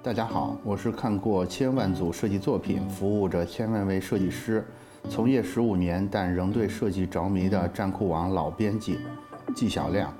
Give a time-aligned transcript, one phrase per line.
[0.00, 4.64] 大家好，我是看过千万组设计作品，服务着千万位设计师，
[5.08, 9.00] 从业十五年但仍对设计着迷的站酷网老编辑
[9.56, 10.14] 纪晓亮。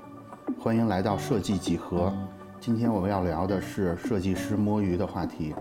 [0.59, 2.13] 欢迎来到设计几何。
[2.59, 5.55] 今天我们要聊的是设计师摸鱼的话题。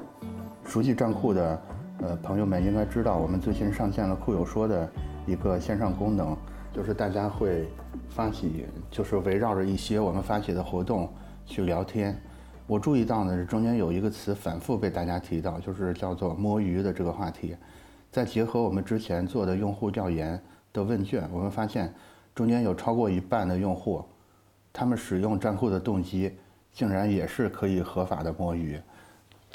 [0.65, 1.63] 熟悉站酷的
[2.01, 4.91] 呃朋友们应该知道，我们最新上线了酷友说的
[5.27, 6.37] 一个线上功能，
[6.75, 7.69] 就是大家会
[8.09, 11.09] 发起，就是围绕着一些我们发起的活动
[11.47, 12.21] 去聊天。
[12.69, 17.57] 我注意到呢，中间有一个词反复被大家提到，就是叫做“摸鱼”的这个话题。
[18.13, 20.39] 再结合我们之前做的用户调研
[20.71, 21.93] 的问卷，我们发现
[22.35, 24.05] 中间有超过一半的用户，
[24.71, 26.37] 他们使用站库的动机
[26.71, 28.79] 竟然也是可以合法的摸鱼。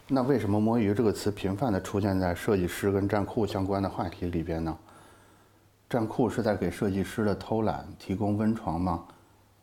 [0.07, 4.75] 那为什么“摸鱼”这个词频繁地出现在设计师跟站库相关的话题里边呢？
[5.87, 9.05] 站库是在给设计师的偷懒提供温床吗？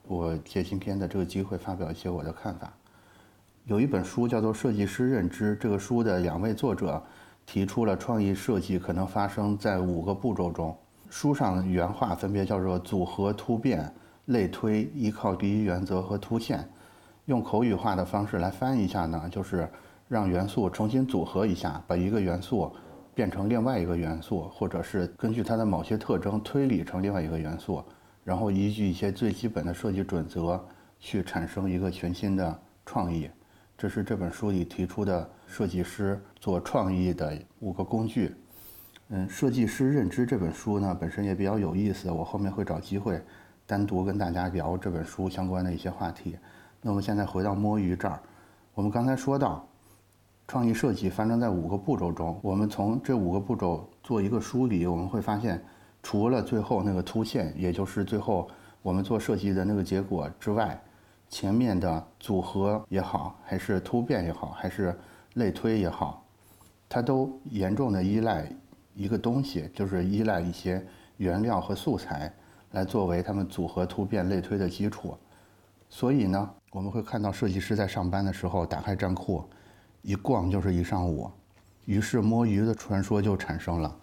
[0.07, 2.73] 我借今天的这个机会发表一些我的看法。
[3.65, 7.03] 有一本书叫做《设计师认知》，这个书的两位作者
[7.47, 10.77] 提出了创意设计可能发生在五个步骤中。
[11.09, 13.93] 书上原话分别叫做组合、突变、
[14.27, 16.69] 类推、依靠第一原则和突现。
[17.27, 19.69] 用口语化的方式来翻译一下呢，就是
[20.09, 22.73] 让元素重新组合一下，把一个元素
[23.15, 27.85] 变成另外一个元素，或者是根据它的某些特征推理成另外一个元素，
[28.25, 30.65] 然后依据一些最基本的设计准则
[30.99, 33.31] 去产生一个全新的创意。
[33.81, 38.37] 这是这本书里提出的设计师做创意的五个工具。
[39.09, 43.19] 嗯，设计师认知这本书呢本身也比较有意思，我后面会找机会
[43.67, 46.37] 单独跟大家聊这本书相关的一些话题。
[46.83, 48.21] 那么现在回到摸鱼这儿，
[48.75, 49.67] 我们刚才说到，
[50.47, 55.59] 创意设计发生在五个步骤中，我们从这五个步骤做一个梳理，我们会发现，
[56.03, 58.47] 除了最后那个凸现，也就是最后
[58.83, 60.79] 我们做设计的那个结果之外。
[61.31, 64.99] 前面的组合也好，还是突变也好，还是
[65.35, 66.27] 类推也好，
[66.89, 68.51] 它都严重的依赖
[68.95, 70.85] 一个东西，就是依赖一些
[71.19, 72.35] 原料和素材
[72.73, 75.17] 来作为他们组合、突变、类推的基础。
[75.89, 79.45] 所以呢，我们会看到设计师在上班的时候打开站库，
[80.03, 81.31] 一逛就是一上午，
[81.85, 83.97] 于是摸鱼的传说就产生了。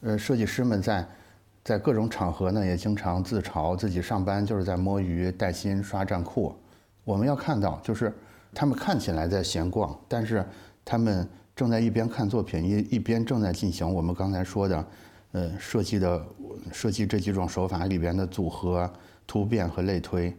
[0.00, 1.06] 呃，设计师们在。
[1.64, 6.52] 在各种场合呢，也经常自嘲自己上班就是在摸鱼、带薪、刷站库。
[7.04, 8.12] 我们要看到，就是
[8.52, 10.44] 他们看起来在闲逛，但是
[10.84, 14.86] 他们正在一边看作品，一一边正在进行我们刚才说的，
[15.30, 16.26] 呃，设计的
[16.72, 18.90] 设计这几种手法里边的组合、
[19.24, 20.36] 突变和类推。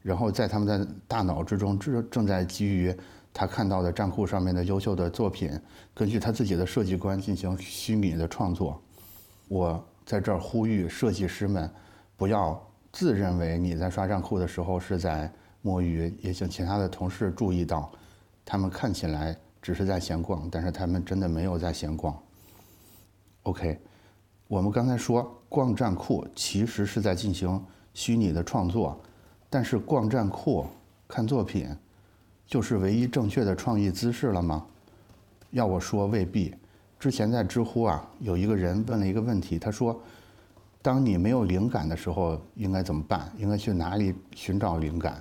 [0.00, 2.94] 然后在他们的大脑之中，正正在基于
[3.34, 5.50] 他看到的站库上面的优秀的作品，
[5.92, 8.80] 根据他自己的设计观进行虚拟的创作。
[9.48, 9.86] 我。
[10.12, 11.70] 在这儿呼吁设计师们，
[12.18, 12.62] 不要
[12.92, 16.14] 自认为你在刷账库的时候是在摸鱼。
[16.20, 17.90] 也请其他的同事注意到，
[18.44, 22.14] 他们看起来只是在闲逛，但是他们真的没有在闲逛。
[23.44, 23.80] OK，
[24.48, 29.00] 我们刚才说逛站库其实是在进行虚拟的创作，
[29.48, 30.66] 但是逛站库
[31.08, 31.74] 看作品
[32.46, 34.66] 就是唯一正确的创意姿势了吗？
[35.52, 36.54] 要我说未必。
[37.02, 40.00] 之前在知乎啊，有一个人问了一个问题，他说
[40.80, 43.28] ：“当你没有灵感的时候，应该怎么办？
[43.36, 45.20] 应该去哪里寻找灵感？”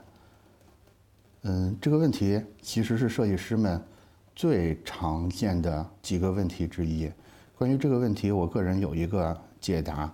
[1.42, 3.82] 嗯，这个问题其实是设计师们
[4.36, 7.12] 最常见的几个问题之一。
[7.58, 10.14] 关于这个问题，我个人有一个解答，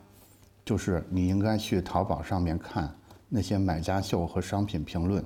[0.63, 2.89] 就是你应该去淘宝上面看
[3.27, 5.21] 那些买家秀和商品评论。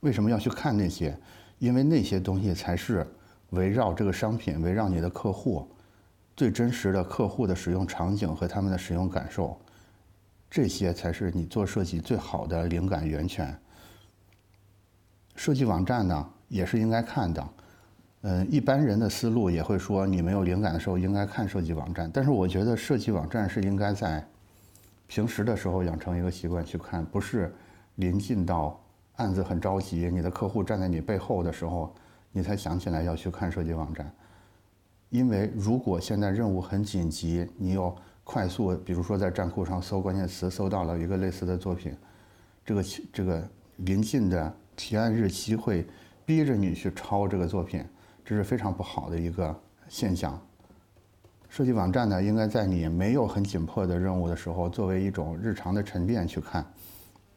[0.00, 1.16] 为什么要去看那些？
[1.60, 3.06] 因为那些东西才是。
[3.54, 5.66] 围绕这个商品，围绕你的客户，
[6.36, 9.56] 最真实的客户的使用场景和他们的使用感受，
[10.50, 13.56] 这些才是你做设计最好的灵感源泉。
[15.36, 17.48] 设计网站呢，也是应该看的。
[18.22, 22.10] 嗯，一般人的思路也会说，你没有灵感的时候应该看设计网站。
[22.12, 24.26] 但是我觉得设计网站是应该在
[25.06, 27.54] 平时的时候养成一个习惯去看，不是
[27.96, 28.80] 临近到
[29.16, 31.94] 案子很着急，你的客户站在你背后的时候。
[32.36, 34.12] 你才想起来要去看设计网站，
[35.08, 41.96] 因为如果现在任务很紧急，你又快速，比如说在站库上搜关键词，搜到了一个类似的作品，
[42.64, 43.40] 这个这个
[43.76, 45.86] 临近的提案日期会
[46.26, 47.84] 逼着你去抄这个作品，
[48.24, 49.54] 这是非常不好的一个
[49.88, 50.36] 现象。
[51.48, 56.66] 设计网站呢，应该在你没有很紧迫的任务的时候，作为一种日常的沉淀去看。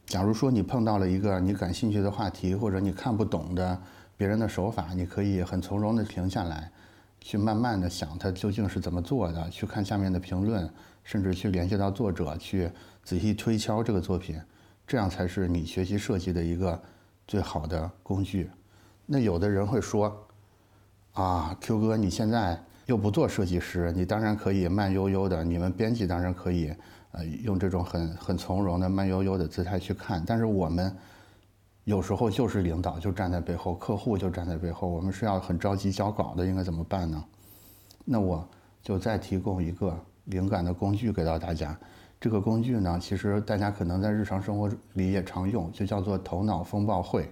[0.07, 3.79] 假如说你碰到了一个你感兴趣的话题，或者你看不懂的。
[4.17, 6.71] 别人的手法，你可以很从容的停下来，
[7.21, 10.67] 去慢慢的想他究竟是怎么做的，去看下面的评论，
[11.03, 12.69] 甚至去联系到作者，去
[13.03, 14.41] 仔细推敲这个作品，
[14.87, 16.81] 这样才是你学习设计的一个
[17.27, 18.49] 最好的工具。
[19.05, 20.27] 那有的人会说，
[21.13, 26.73] 啊，Q 哥，你现在又不做设计师，你当然可以慢悠悠的，你们编辑当然可以，
[27.11, 30.23] 呃，用这种很很从容的慢悠悠的姿态去看。
[30.25, 30.95] 但是我们
[31.87, 37.23] 有时候就是领导就站在背后，客户就站在背后，我们是要很着急交稿的，应该怎么办呢？
[38.03, 38.45] 那我
[38.81, 41.79] 就再提供一个灵感的工具给到大家。
[42.19, 47.31] 这个工具呢，其实大家可能在日常生活里也常用，就叫做头脑风暴会。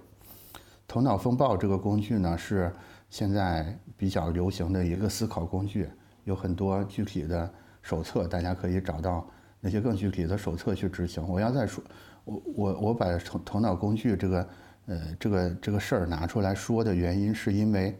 [0.88, 2.72] 头脑风暴这个工具呢，是
[3.10, 5.86] 现在比较流行的一个思考工具，
[6.24, 9.26] 有很多具体的手册，大家可以找到
[9.60, 11.22] 那些更具体的手册去执行。
[11.28, 11.84] 我要再说，
[12.26, 14.48] 我我我把头头脑工具这个
[14.84, 17.98] 呃这个这个事儿拿出来说的原因，是因为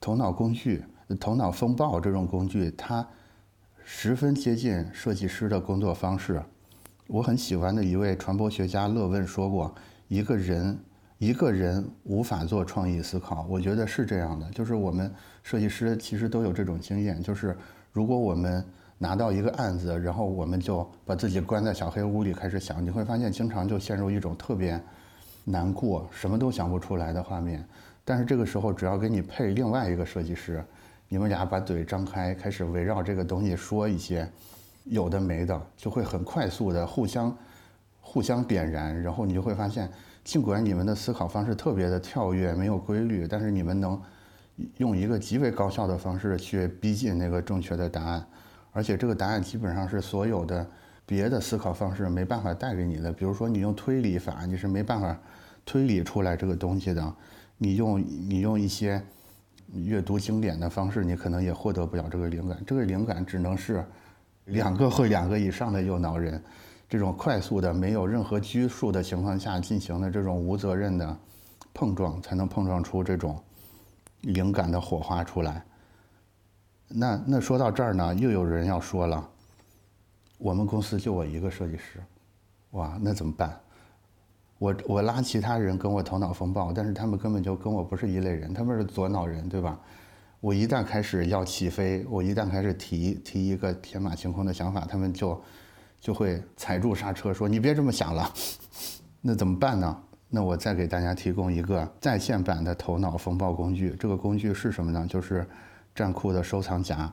[0.00, 0.84] 头脑工具、
[1.18, 3.04] 头脑风暴这种工具，它。
[3.92, 6.40] 十分接近设计师的工作方式。
[7.08, 9.74] 我很喜欢的一位传播学家勒问说过
[10.06, 10.78] ：“一个人，
[11.18, 17.56] 一个人无法做创意思考。”我觉得是这样的，就是我们设计师其实都有这种经验，就是
[17.90, 18.64] 如果我们
[19.02, 24.78] 拿到一个案子，然后我们就把自己关在小黑屋里开始想，你会发现经常就陷入一种特别
[25.42, 27.66] 难过、什么都想不出来的画面。
[28.04, 30.62] 但是这个时候，只要给你配另外一个设计师。
[31.08, 34.30] 你们俩把嘴张开，开始围绕这个东西说一些
[34.84, 37.36] 有的没的，就会很快速的互相
[38.00, 39.90] 互相点燃，然后你就会发现，
[40.22, 44.00] 尽管你们的思考方式特别的跳跃，没有规律，但是你们能
[44.76, 48.24] 用一个极为高效的方式去逼近那个正确的答案，
[48.72, 50.66] 而且这个答案基本上是所有的
[51.04, 53.12] 别的思考方式没办法带给你的。
[53.12, 55.18] 比如说，你用推理法，你是没办法
[55.64, 57.02] 推理出来这个东西的；
[57.58, 59.02] 你用你用一些。
[59.72, 62.60] 阅读经典的方式，你可能也获得不了这个灵感。
[62.66, 63.84] 这个灵感只能是
[64.46, 66.42] 两个或两个以上的右脑人，
[66.88, 71.16] 这种快速的、没有任何拘束的情况下进行的这种无责任的
[71.72, 73.40] 碰撞，才能碰撞出这种
[74.22, 75.64] 灵感的火花出来。
[76.92, 79.28] 那那说到这儿呢，又有人要说了，
[80.38, 82.02] 我们公司就我一个设计师，
[82.72, 83.58] 哇，那怎么办？
[84.58, 89.78] 我我拉其他人跟我头脑风暴，但是他们根本就跟我不是一类人，他们是左脑人，对吧？
[90.40, 95.40] 我一旦开始要起飞，我一旦开始提提一个天马行空的想法，他们就
[96.00, 98.32] 就会踩住刹车，说你别这么想了。
[99.22, 100.02] 那怎么办呢？
[100.28, 103.94] 那我再给大家提供一个在线版的头脑风暴工具。
[103.98, 105.06] 这个工具是什么呢？
[105.08, 105.46] 就是
[105.94, 107.12] 站酷的收藏夹。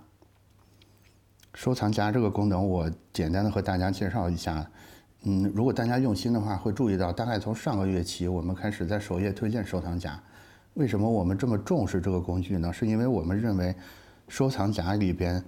[1.54, 4.70] 收藏夹这个功能，我简单的和大家介绍一下。
[5.24, 10.22] 嗯，如果大家用心的话，会注意到，大概从上个月起，我们开始在首页推荐收藏夹。
[10.76, 12.72] 为什么我们这么重视这个工具呢？
[12.72, 13.76] 是因为我们认为，
[14.28, 15.44] 收藏夹里边，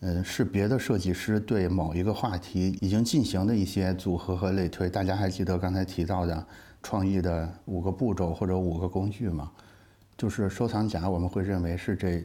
[0.00, 4.90] 嗯，是别的设计师对某一个话题已经进行的一些组合和类推。
[4.90, 6.46] 大家还记得刚才提到的
[6.82, 9.50] 创意的五个步骤或者五个工具吗？
[10.18, 12.22] 就是收藏夹，我们会认为是这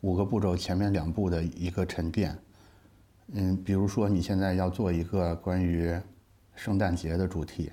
[0.00, 2.36] 五个步骤前面两步的一个沉淀。
[3.32, 5.94] 嗯，比如说你现在要做一个关于
[6.54, 7.70] 圣诞节的主题，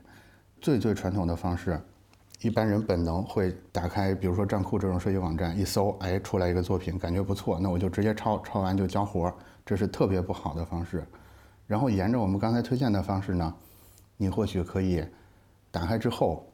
[0.59, 1.79] 最最传统的方式，
[2.41, 9.33] 一般人本能会打开，比如说站酷这种设计网站，一搜，哎，出来一个作品，感觉不错，那我就直接抄，抄完就交活儿，
[9.65, 11.05] 这是特别不好的方式。
[11.67, 13.55] 然后沿着我们刚才推荐的方式呢，
[14.17, 15.03] 你或许可以
[15.71, 16.45] 打开之后，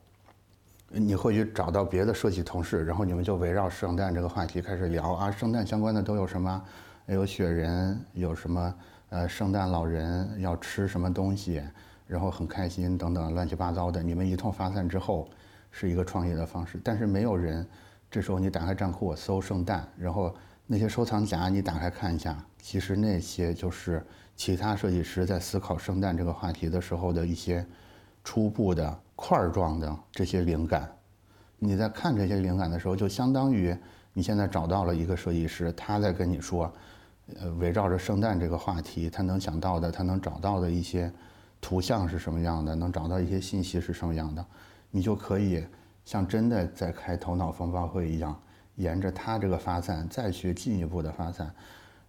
[0.94, 6.62] 你会去找到别的设计同事，然后你们就围绕圣诞这个话题开始聊啊，圣诞相关的都有什么？
[7.08, 8.76] 有雪人，有什么？
[9.10, 11.62] 呃，圣诞老人要吃什么东西？
[12.08, 15.30] 然后很开心，等等乱七八糟的，你们一通发散之后，
[15.72, 16.80] 是一个创业的方式。
[16.84, 17.66] 但是没有人，
[18.10, 20.34] 这时候你打开账户搜圣诞，然后
[20.68, 27.66] 那些收藏夹你打开看一下，其实那些就是其他设计师在思考圣诞这个话题的时候的一些
[28.24, 30.92] 初步的块状的这些灵感。
[31.60, 33.76] 你在看这些灵感的时候，就相当于
[34.14, 36.72] 你现在找到了一个设计师，他在跟你说，
[37.40, 41.12] 呃，围绕着圣诞这个话题，他能想到的，他能找到的一些。
[41.64, 42.74] 图像是什么样的？
[42.74, 44.44] 能找到一些信息是什么样的？
[44.90, 45.64] 你就可以
[46.04, 48.36] 像真的在开头脑风暴会一样，
[48.78, 51.54] 沿着它这个发散再去进一步的发散。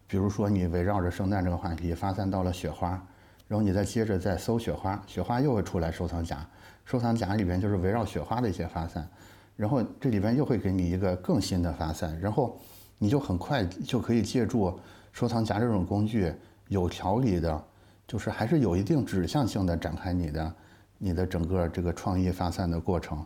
[0.06, 3.06] 比如说，你围绕着圣诞这个话题发散到了雪花，
[3.48, 6.46] 然后你再接着再搜雪花，雪花又会出来收藏夹，
[6.84, 9.08] 收藏夹里边就是围绕雪花的一些发散，
[9.56, 12.58] 然后这里边又会给你一个更新的发散，然后
[12.98, 14.78] 你就很快就可以借助
[15.12, 16.32] 收藏夹这种工具，
[16.68, 17.64] 有条理的。
[18.04, 20.54] 就是还是有一定指向性的展开你的，
[20.98, 23.24] 你的整个这个创意发散的过程。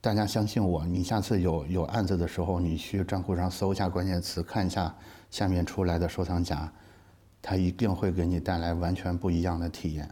[0.00, 4.94] 大家相信我，你下次有有案子的时候，你去账户上搜一下关键词，看一下
[5.30, 6.70] 下面出来的收藏夹，
[7.42, 10.08] 它一定会给你带来完全不一样的体验。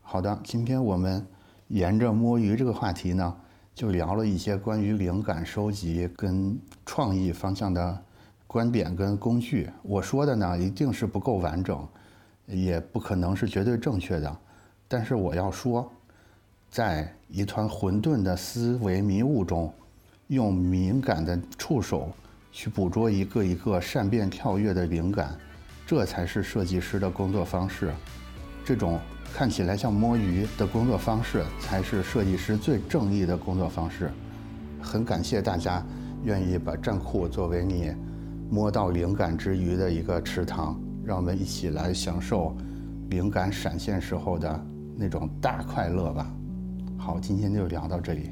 [0.00, 1.26] 好的，今天我们
[1.68, 3.36] 沿着摸鱼这个话题呢，
[3.74, 8.02] 就聊了一些关于灵感收集跟创意方向的
[8.46, 9.68] 观点跟工具。
[9.82, 11.86] 我说的呢，一定是不够完整，
[12.46, 14.36] 也不可能是绝对正确的。
[14.86, 15.90] 但是我要说，
[16.70, 19.72] 在一团混沌的思维迷雾中，
[20.28, 22.12] 用敏感的触手
[22.52, 25.36] 去捕捉一个一个善变跳跃的灵感，
[25.86, 27.92] 这才是设计师的工作方式。
[28.64, 28.98] 这种。
[29.34, 34.10] 看起来像摸鱼的工作方式，才是设计师最正义的工作方式。
[34.80, 35.84] 很感谢大家
[36.24, 37.92] 愿意把站库作为你
[38.48, 42.56] 摸到灵感之余的一个池塘，让我们一起来享受
[43.10, 44.66] 灵感闪现时候的
[44.96, 46.32] 那种大快乐吧。
[46.96, 48.30] 好，今天就聊到这里。